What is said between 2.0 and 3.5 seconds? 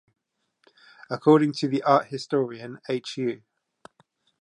historian H.-U.